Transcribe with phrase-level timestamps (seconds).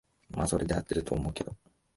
[0.31, 1.55] まあそれで合ってると思うけど